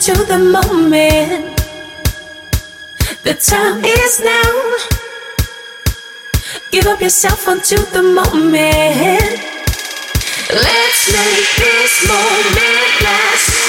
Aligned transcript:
onto 0.00 0.24
the 0.24 0.38
moment. 0.38 1.56
The 3.22 3.34
time 3.34 3.84
is 3.84 4.20
now. 4.24 4.76
Give 6.70 6.86
up 6.86 7.02
yourself 7.02 7.46
onto 7.46 7.76
the 7.76 8.02
moment. 8.02 9.20
Let's 10.48 11.12
make 11.12 11.48
this 11.60 12.08
moment 12.08 13.02
last. 13.04 13.60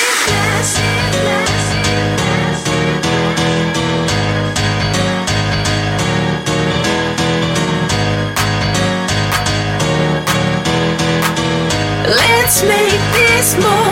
Let's 12.07 12.63
make 12.63 13.01
this 13.19 13.57
moment 13.57 13.90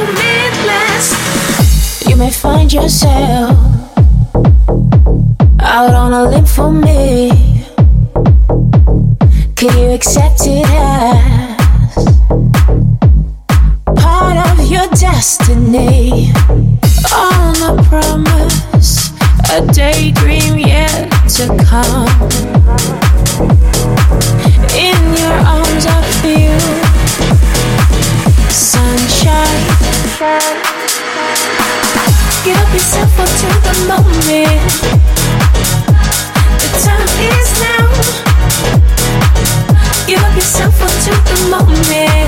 may 2.30 2.36
find 2.36 2.72
yourself 2.72 3.58
out 5.62 5.94
on 5.94 6.14
a 6.14 6.30
limb 6.30 6.46
for 6.46 6.72
me. 6.72 7.32
Can 9.56 9.78
you 9.78 9.90
accept 9.98 10.42
it 10.42 10.66
as 10.68 12.06
part 13.96 14.38
of 14.50 14.60
your 14.70 14.88
destiny? 14.90 16.32
On 17.16 17.56
a 17.70 17.72
promise, 17.90 19.12
a 19.52 19.66
daydream 19.74 20.60
yet 20.60 21.10
to 21.36 21.48
come. 21.66 22.10
In 24.88 25.02
your 25.22 25.38
arms, 25.56 25.86
I 25.88 25.90
feel 26.22 26.60
sunshine. 28.52 30.59
Give 32.46 32.56
up 32.56 32.74
yourself 32.74 33.20
onto 33.20 33.48
the 33.66 33.74
moment. 33.88 34.62
The 36.62 36.70
time 36.84 37.10
is 37.28 37.50
now. 37.60 37.86
Give 40.08 40.24
up 40.24 40.36
yourself 40.36 40.82
onto 40.82 41.14
the 41.30 41.38
moment. 41.50 42.19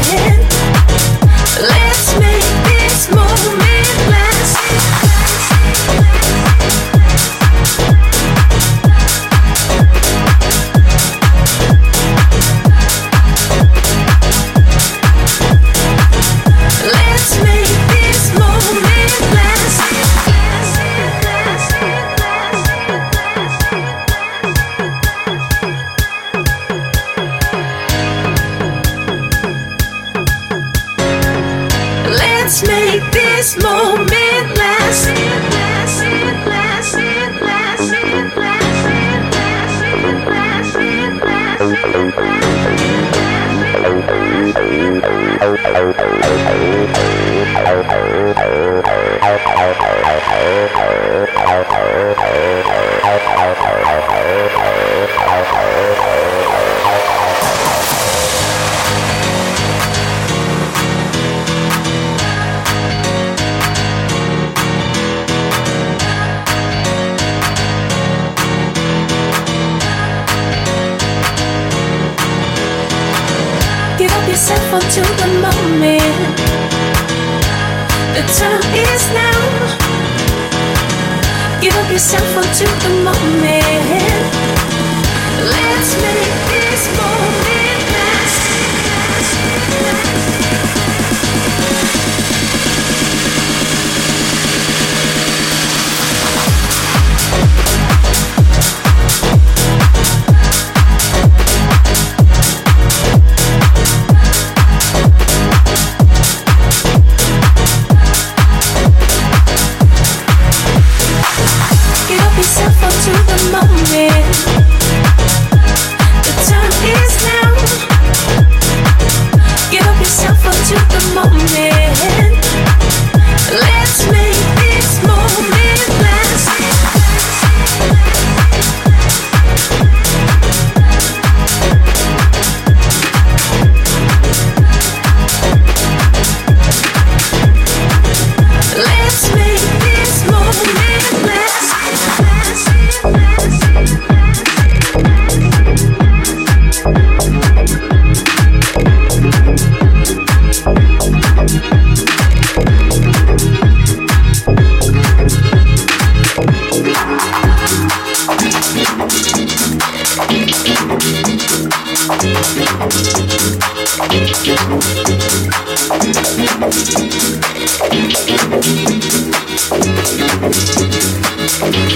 Yourself 81.92 82.38
onto 82.38 82.64
the 82.64 82.91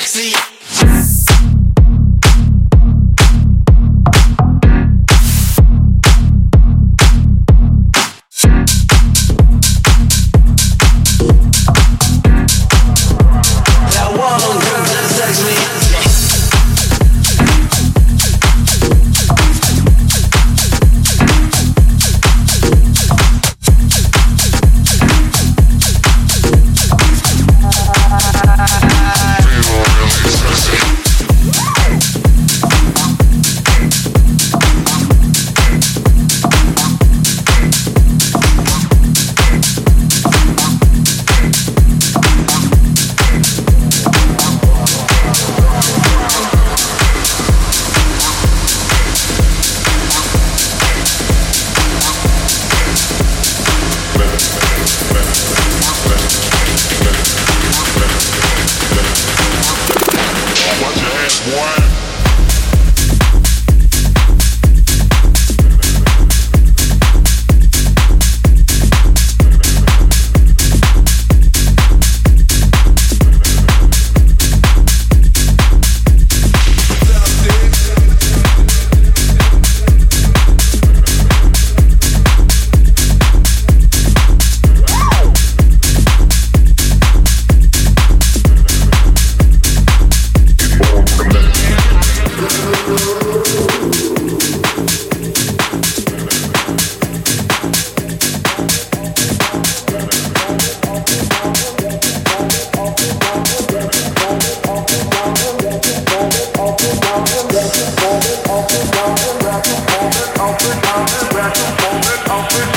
sexy. 0.00 0.57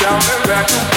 down 0.01 0.19
and 0.19 0.47
back. 0.47 0.90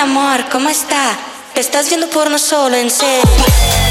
Amor, 0.00 0.48
¿cómo 0.50 0.70
está? 0.70 1.16
¿Estás 1.54 1.88
viendo 1.88 2.08
porno 2.08 2.38
solo, 2.38 2.74
en 2.76 2.90
serio? 2.90 3.89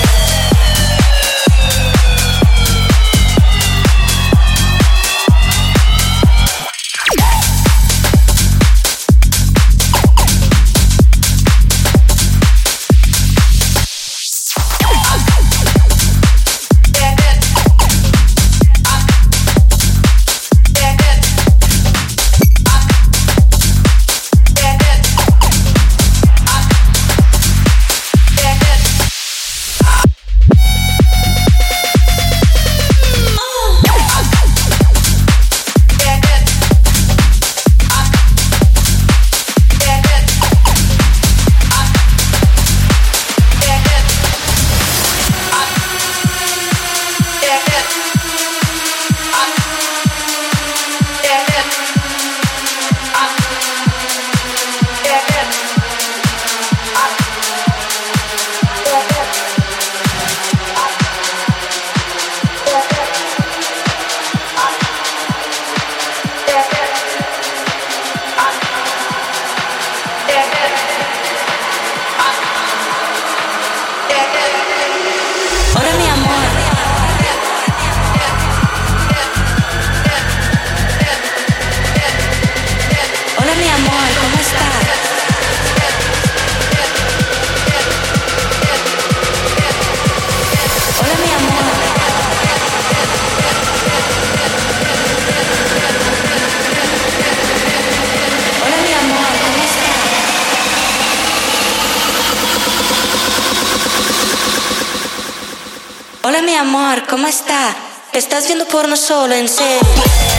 Hola 106.40 106.48
mi 106.48 106.56
amor, 106.56 107.06
¿cómo 107.06 107.28
está? 107.28 107.76
¿Estás 108.14 108.48
viendo 108.48 108.66
porno 108.66 108.96
solo, 108.96 109.36
en 109.36 109.50
serio? 109.50 110.39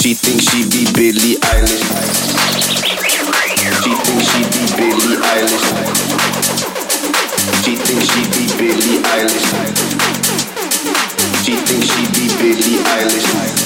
She 0.00 0.14
thinks 0.14 0.44
she 0.50 0.62
be 0.68 0.84
Billie 0.92 1.36
Eilish. 1.40 1.82
She 3.82 3.94
thinks 3.94 4.26
she 4.30 4.42
be 4.52 4.62
Billie 4.76 5.16
Eilish. 5.16 5.66
She 7.64 7.74
thinks 7.76 8.06
she 8.12 8.22
be 8.30 8.44
Billie 8.56 9.02
Eilish. 9.02 9.48
She 11.44 11.56
thinks 11.56 11.86
she 11.88 12.04
be 12.14 12.28
Billie 12.38 12.78
Eilish. 12.84 13.65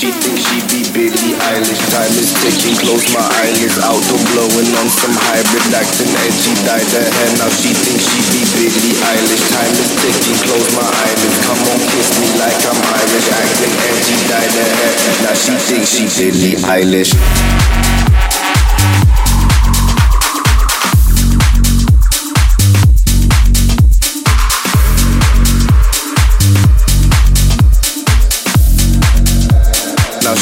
She 0.00 0.08
thinks 0.08 0.40
she 0.48 0.56
be 0.72 0.80
Billie 0.96 1.36
Eilish. 1.52 1.84
Time 1.92 2.08
is 2.16 2.32
ticking, 2.40 2.72
close 2.80 3.04
my 3.12 3.20
eyelids. 3.36 3.76
Auto 3.84 4.16
blowin' 4.32 4.72
on 4.80 4.88
some 4.88 5.12
hybrid, 5.12 5.76
acting 5.76 6.08
edgy. 6.24 6.56
Dyed 6.64 6.88
her 6.88 7.04
hair, 7.04 7.30
now 7.36 7.52
she 7.52 7.76
thinks 7.76 8.08
she 8.08 8.24
be 8.32 8.40
Billie 8.56 8.96
Eilish. 8.96 9.44
Time 9.52 9.76
is 9.76 9.92
ticking, 10.00 10.40
close 10.40 10.72
my 10.72 10.88
eyelids. 10.88 11.36
Come 11.44 11.60
on, 11.68 11.80
kiss 11.92 12.16
me 12.16 12.32
like 12.40 12.56
I'm 12.64 12.80
Irish. 12.80 13.28
Acting 13.28 13.76
edgy, 13.92 14.16
dyed 14.24 14.52
her 14.56 14.70
hair. 14.72 14.96
Now 15.20 15.36
she 15.36 15.52
thinks 15.68 15.92
she 15.92 16.08
Billie 16.16 16.56
Eilish. 16.64 17.12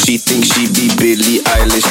She 0.09 0.16
thinks 0.16 0.48
she 0.54 0.66
be 0.68 0.88
Billie 0.96 1.40
Eilish. 1.44 1.84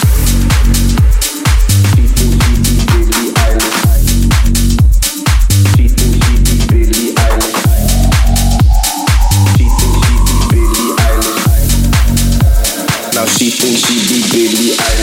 she 13.37 13.51
thinks 13.51 13.81
she 13.85 13.97
be 14.09 14.27
Billie 14.31 14.73
Eilish. 14.73 14.96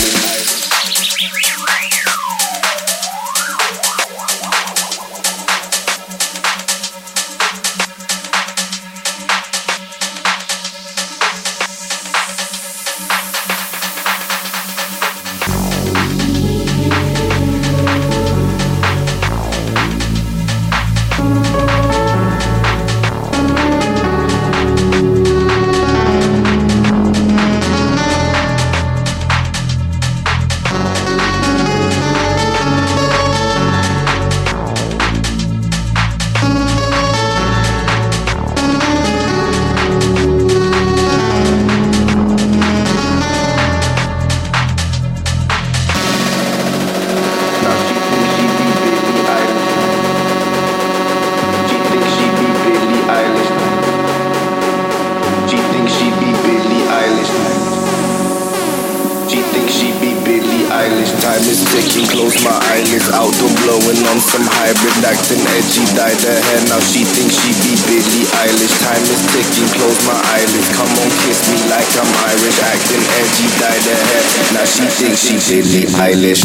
The 63.23 63.47
blowing 63.63 64.03
on 64.11 64.19
some 64.19 64.43
hybrid, 64.43 65.05
acting 65.07 65.39
edgy. 65.55 65.87
Dyed 65.95 66.19
her 66.19 66.41
hair, 66.51 66.61
now 66.67 66.83
she 66.83 67.07
thinks 67.07 67.39
she 67.39 67.55
be 67.63 67.79
Billie 67.87 68.27
Eilish. 68.43 68.75
Time 68.83 69.07
is 69.07 69.23
ticking, 69.31 69.71
close 69.79 70.01
my 70.03 70.19
eyelids. 70.35 70.67
Come 70.75 70.91
on, 70.99 71.11
kiss 71.23 71.47
me 71.47 71.63
like 71.71 71.87
I'm 71.95 72.11
Irish, 72.35 72.59
acting 72.59 73.05
edgy. 73.23 73.47
Dyed 73.63 73.87
her 73.87 74.03
hair, 74.03 74.25
now 74.59 74.67
she 74.67 74.87
thinks 74.91 75.23
she 75.23 75.39
Billie 75.47 75.87
Eilish. 75.95 76.43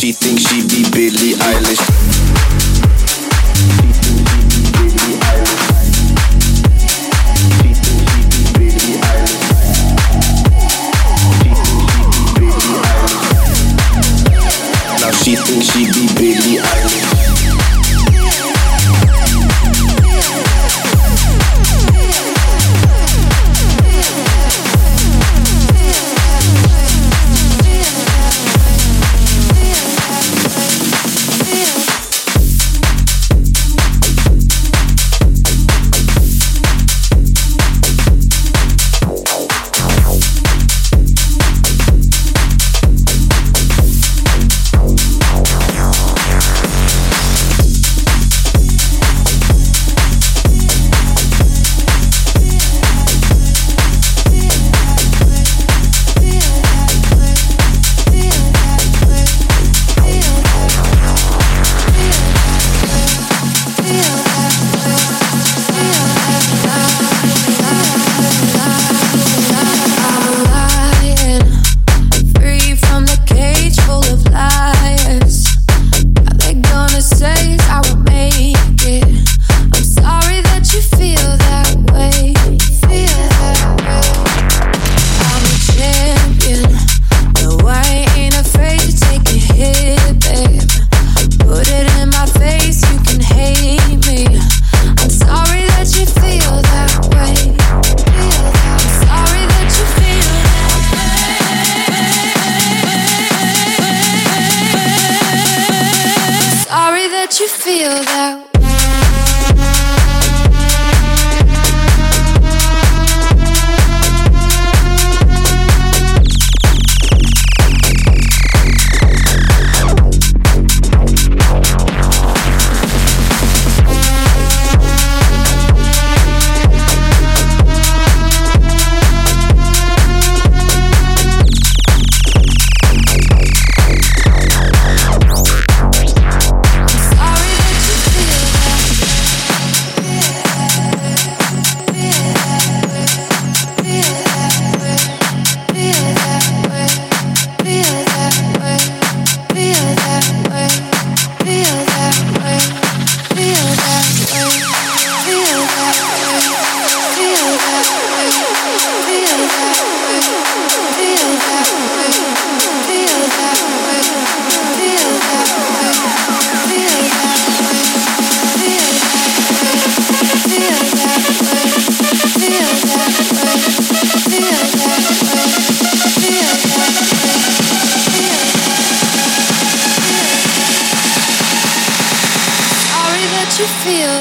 She 0.00 0.12
thinks 0.12 0.42
she 0.42 0.62
be 0.62 0.88
Billie 0.90 1.34
Eilish. 1.34 2.05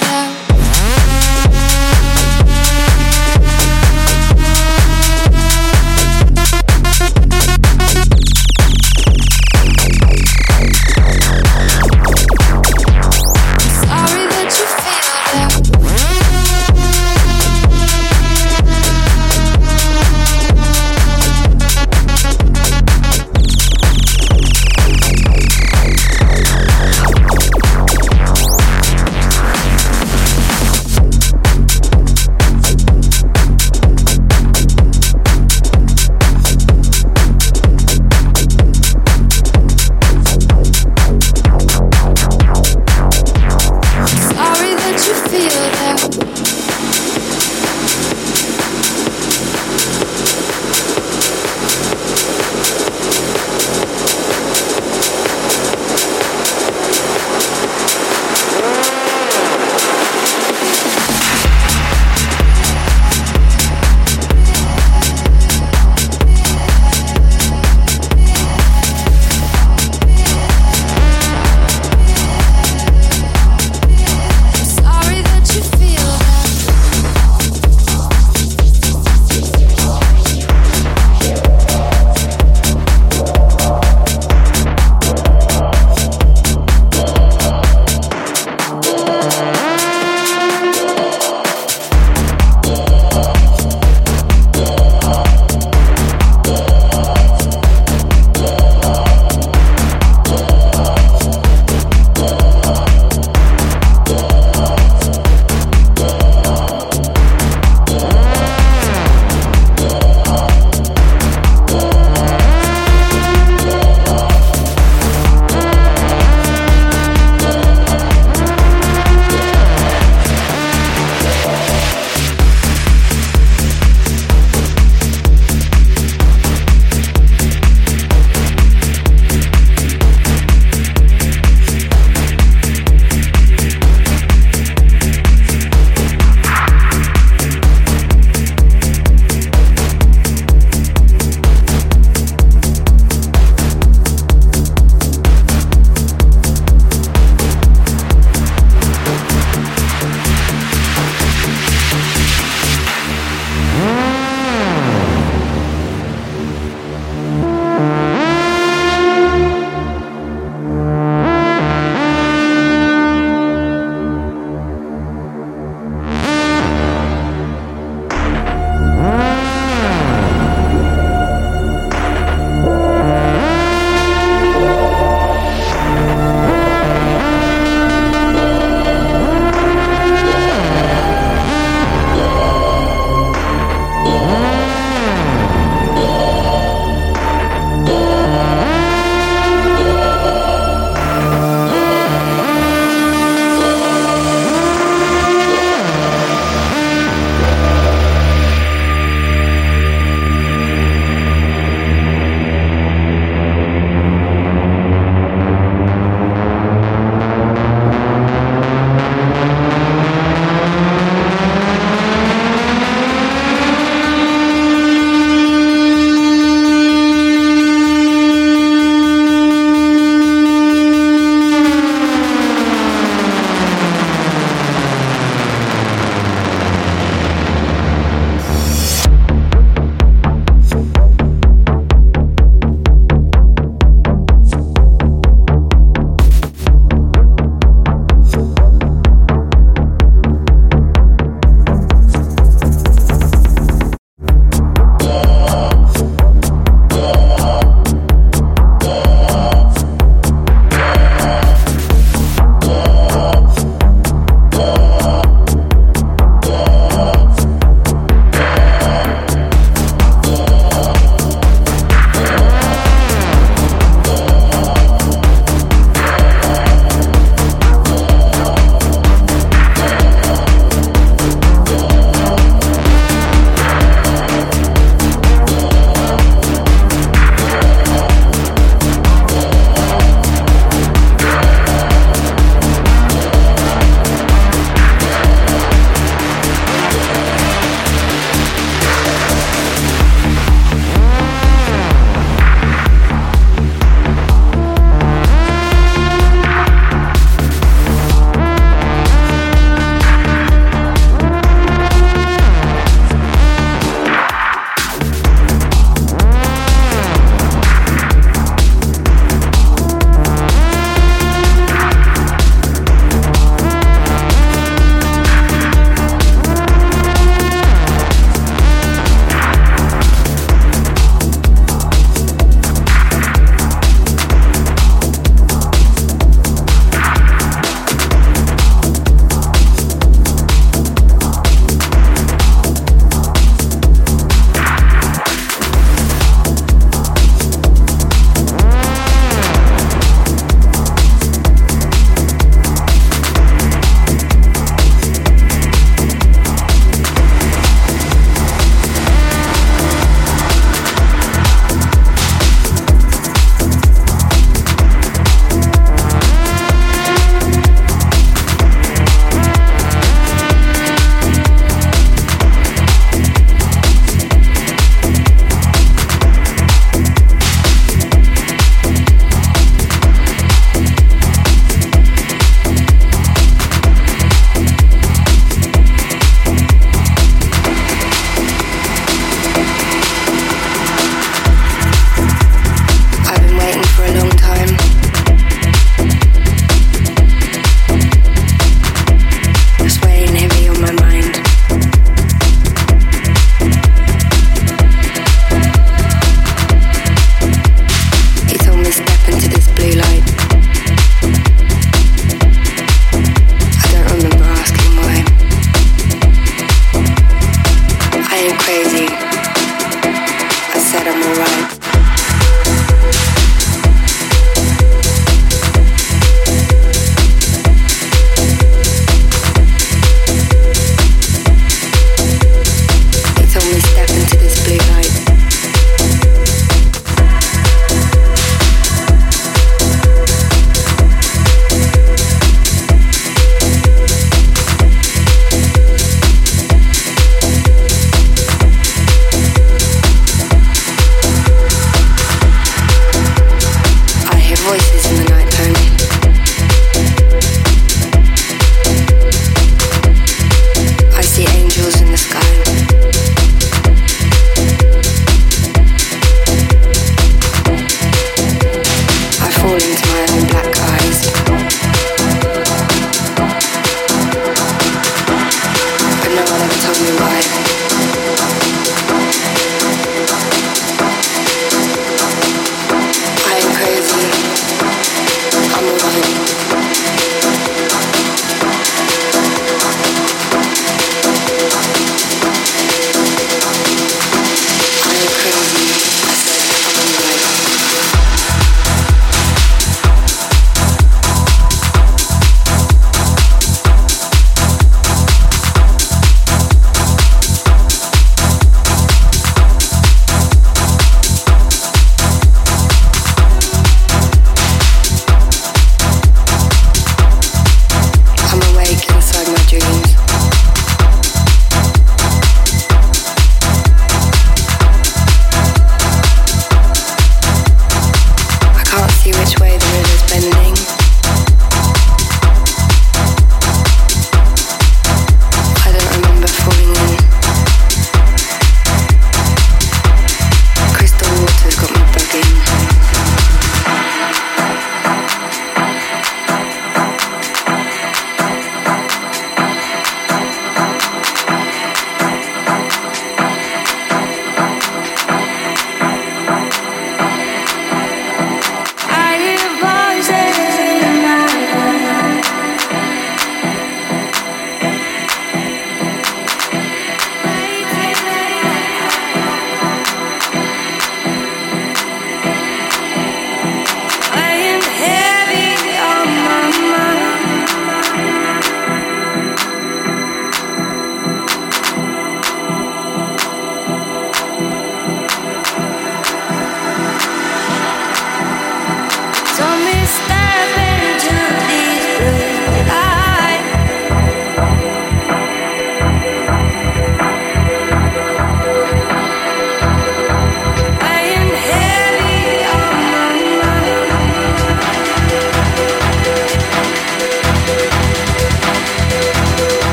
that 0.00 0.31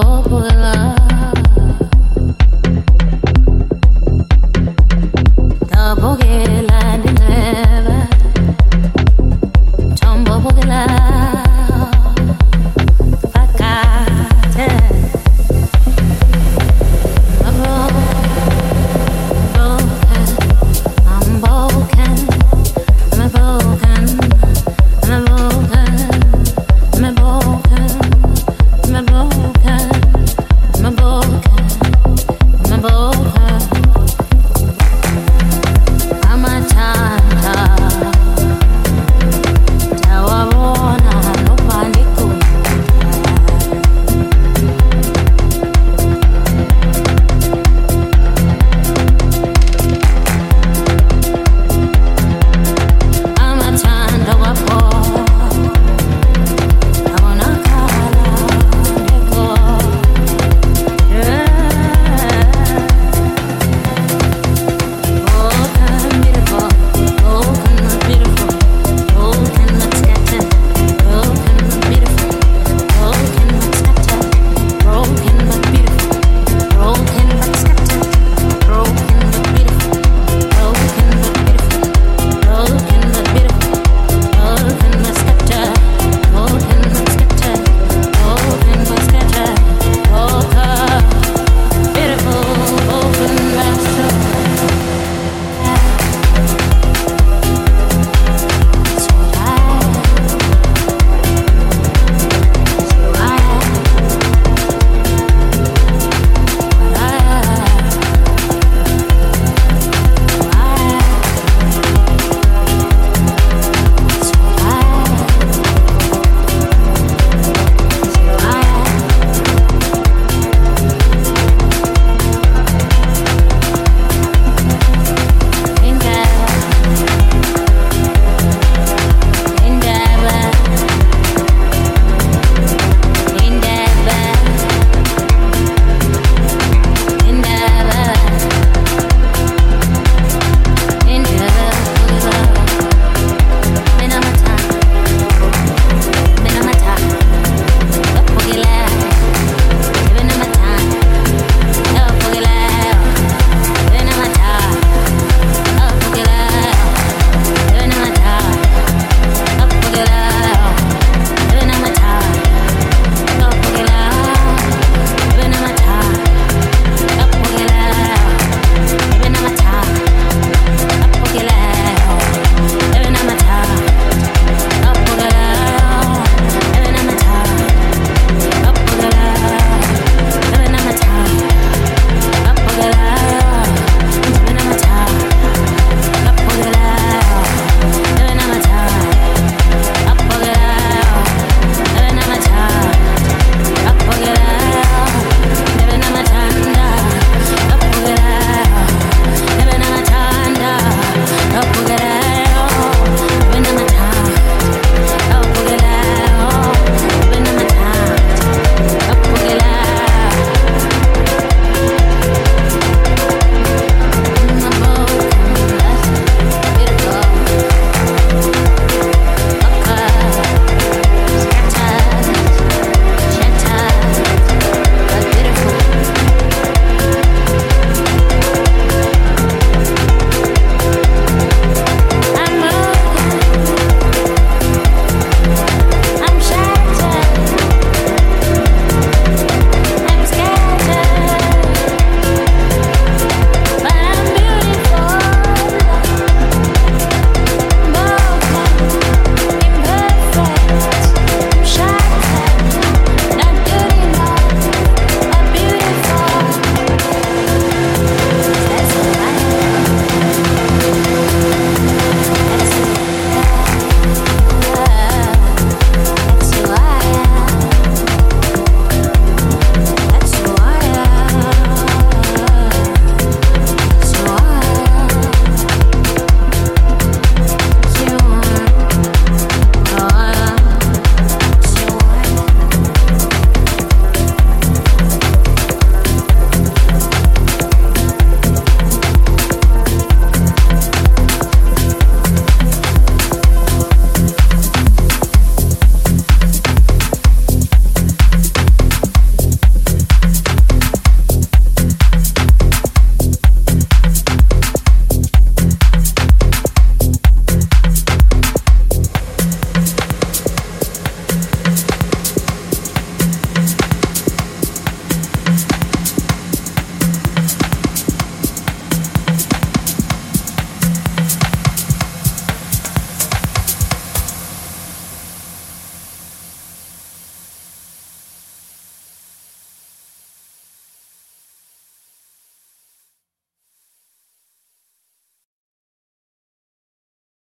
Oh, 0.00 0.22
pull 0.24 0.44
up. 0.44 0.97